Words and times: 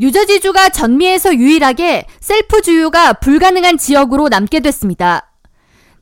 뉴저지주가 0.00 0.68
전미에서 0.68 1.34
유일하게 1.34 2.06
셀프 2.20 2.62
주유가 2.62 3.14
불가능한 3.14 3.78
지역으로 3.78 4.28
남게 4.28 4.60
됐습니다. 4.60 5.32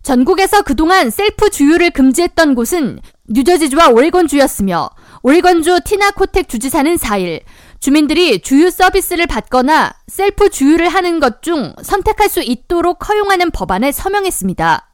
전국에서 0.03 0.63
그동안 0.63 1.11
셀프 1.11 1.49
주유를 1.49 1.91
금지했던 1.91 2.55
곳은 2.55 3.01
뉴저지주와 3.29 3.89
오레곤주였으며 3.89 4.91
오레곤주 5.23 5.81
티나 5.85 6.11
코텍 6.11 6.49
주지사는 6.49 6.95
4일 6.95 7.41
주민들이 7.81 8.41
주유 8.41 8.71
서비스를 8.71 9.27
받거나 9.27 9.95
셀프 10.07 10.51
주유를 10.51 10.89
하는 10.89 11.19
것 11.19 11.41
중 11.41 11.73
선택할 11.83 12.29
수 12.29 12.43
있도록 12.43 13.09
허용하는 13.09 13.51
법안에 13.51 13.93
서명했습니다. 13.93 14.91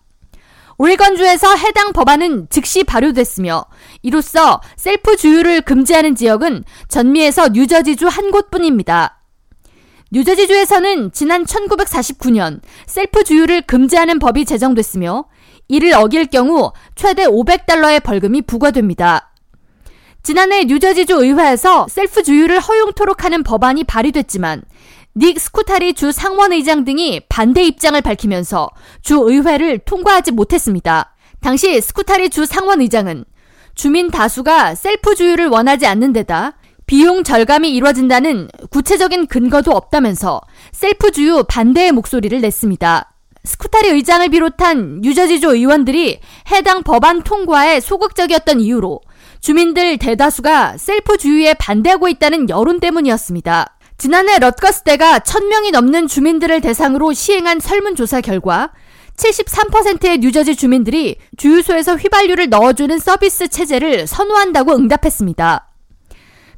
오레건주에서 0.83 1.55
해당 1.55 1.93
법안은 1.93 2.49
즉시 2.51 2.83
발효됐으며 2.83 3.67
이로써 4.03 4.61
셀프 4.77 5.15
주유를 5.17 5.61
금지하는 5.61 6.17
지역은 6.17 6.65
전미에서 6.89 7.51
뉴저지주 7.51 8.09
한 8.09 8.33
곳뿐입니다. 8.33 9.21
뉴저지주에서는 10.11 11.13
지난 11.13 11.45
1949년 11.45 12.61
셀프 12.87 13.23
주유를 13.23 13.63
금지하는 13.63 14.19
법이 14.19 14.45
제정됐으며 14.45 15.27
이를 15.69 15.93
어길 15.95 16.27
경우 16.27 16.73
최대 16.97 17.27
500달러의 17.27 18.03
벌금이 18.03 18.43
부과됩니다. 18.43 19.31
지난해 20.25 20.65
뉴저지주 20.65 21.15
의회에서 21.15 21.87
셀프 21.89 22.25
주유를 22.25 22.59
허용토록 22.59 23.25
하는 23.25 23.45
법안이 23.45 23.85
발의됐지만 23.85 24.63
닉 25.15 25.39
스쿠타리 25.39 25.93
주 25.93 26.11
상원의장 26.11 26.85
등이 26.85 27.21
반대 27.29 27.63
입장을 27.63 28.01
밝히면서 28.01 28.71
주 29.03 29.17
의회를 29.19 29.81
통과하지 29.81 30.33
못했습니다. 30.33 31.15
당시 31.41 31.81
스쿠타리 31.83 32.31
주 32.31 32.47
상원의장은 32.47 33.27
주민 33.75 34.11
다수가 34.11 34.75
셀프 34.75 35.15
주유를 35.15 35.49
원하지 35.49 35.87
않는 35.87 36.15
데다 36.15 36.55
비용 36.87 37.25
절감이 37.25 37.71
이루어진다는 37.75 38.49
구체적인 38.71 39.27
근거도 39.27 39.73
없다면서 39.73 40.41
셀프 40.73 41.11
주유 41.11 41.45
반대의 41.47 41.93
목소리를 41.93 42.41
냈습니다. 42.41 43.13
스쿠타리 43.45 43.89
의장을 43.89 44.27
비롯한 44.31 45.01
뉴저지주 45.03 45.49
의원들이 45.55 46.21
해당 46.53 46.83
법안 46.83 47.23
통과에 47.23 47.81
소극적이었던 47.81 48.61
이유로 48.61 49.01
주민들 49.41 49.99
대다수가 49.99 50.79
셀프 50.79 51.19
주유에 51.19 51.55
반대하고 51.55 52.09
있다는 52.09 52.49
여론 52.49 52.81
때문이었습니다. 52.81 53.77
지난해 54.03 54.41
럿거스대가 54.41 55.21
1000명이 55.21 55.71
넘는 55.71 56.09
주민들을 56.09 56.61
대상으로 56.61 57.13
시행한 57.13 57.61
설문조사 57.61 58.21
결과 58.21 58.73
73%의 59.17 60.19
뉴저지 60.19 60.57
주민들이 60.57 61.19
주유소에서 61.37 61.95
휘발유를 61.95 62.49
넣어주는 62.49 62.99
서비스 62.99 63.47
체제를 63.47 64.09
선호한다고 64.09 64.75
응답했습니다. 64.75 65.69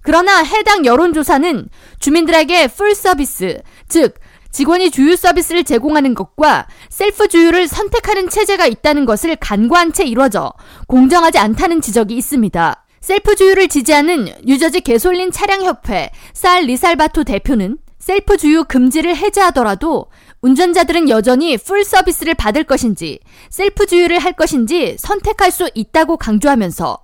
그러나 0.00 0.42
해당 0.42 0.86
여론조사는 0.86 1.68
주민들에게 2.00 2.68
full 2.68 2.94
service, 2.94 3.60
즉, 3.90 4.14
직원이 4.50 4.90
주유 4.90 5.14
서비스를 5.14 5.64
제공하는 5.64 6.14
것과 6.14 6.66
셀프 6.88 7.28
주유를 7.28 7.68
선택하는 7.68 8.30
체제가 8.30 8.64
있다는 8.64 9.04
것을 9.04 9.36
간과한 9.36 9.92
채 9.92 10.04
이루어져 10.04 10.50
공정하지 10.86 11.36
않다는 11.36 11.82
지적이 11.82 12.16
있습니다. 12.16 12.83
셀프 13.04 13.36
주유를 13.36 13.68
지지하는 13.68 14.30
뉴저지 14.46 14.80
개솔린 14.80 15.30
차량협회 15.30 16.10
살 16.32 16.62
리살바토 16.62 17.24
대표는 17.24 17.76
셀프 17.98 18.38
주유 18.38 18.64
금지를 18.64 19.14
해제하더라도 19.14 20.06
운전자들은 20.40 21.10
여전히 21.10 21.58
full 21.58 21.84
service를 21.84 22.32
받을 22.32 22.64
것인지 22.64 23.20
셀프 23.50 23.84
주유를 23.84 24.18
할 24.20 24.32
것인지 24.32 24.96
선택할 24.98 25.50
수 25.50 25.68
있다고 25.74 26.16
강조하면서 26.16 26.96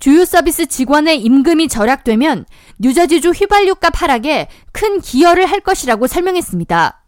주유 0.00 0.24
서비스 0.24 0.64
직원의 0.64 1.20
임금이 1.20 1.68
절약되면 1.68 2.46
뉴저지주 2.78 3.32
휘발유값 3.32 4.00
하락에 4.00 4.48
큰 4.72 5.02
기여를 5.02 5.44
할 5.44 5.60
것이라고 5.60 6.06
설명했습니다. 6.06 7.04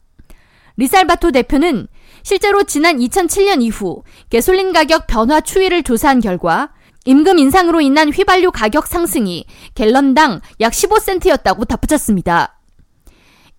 리살바토 0.77 1.33
대표는 1.33 1.89
실제로 2.23 2.65
지난 2.65 2.99
2007년 2.99 3.63
이후 3.63 4.03
개솔린 4.29 4.75
가격 4.75 5.07
변화 5.07 5.41
추이를 5.41 5.83
조사한 5.83 6.21
결과 6.21 6.75
임금 7.05 7.39
인상으로 7.39 7.81
인한 7.81 8.11
휘발유 8.11 8.51
가격 8.51 8.87
상승이 8.87 9.47
갤런당 9.75 10.41
약 10.61 10.73
15센트였다고 10.73 11.69
덧붙였습니다. 11.69 12.59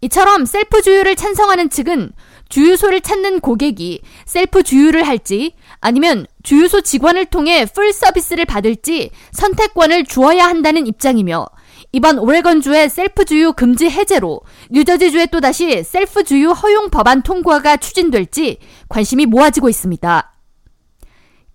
이처럼 0.01 0.45
셀프 0.45 0.81
주유를 0.81 1.15
찬성하는 1.15 1.69
측은 1.69 2.11
주유소를 2.49 3.01
찾는 3.01 3.39
고객이 3.39 4.01
셀프 4.25 4.61
주유를 4.61 5.07
할지 5.07 5.55
아니면 5.79 6.27
주유소 6.43 6.81
직원을 6.81 7.25
통해 7.25 7.65
full 7.65 7.91
service를 7.91 8.45
받을지 8.45 9.09
선택권을 9.31 10.05
주어야 10.05 10.45
한다는 10.45 10.85
입장이며 10.85 11.47
이번 11.91 12.19
오레건주의 12.19 12.89
셀프 12.89 13.25
주유 13.25 13.53
금지 13.53 13.89
해제로 13.89 14.41
뉴저지주의 14.69 15.27
또다시 15.27 15.83
셀프 15.83 16.23
주유 16.23 16.51
허용 16.51 16.89
법안 16.89 17.21
통과가 17.21 17.77
추진될지 17.77 18.59
관심이 18.89 19.25
모아지고 19.25 19.69
있습니다. 19.69 20.33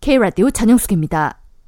K라디오 0.00 0.50
전영숙입니다. 0.50 1.39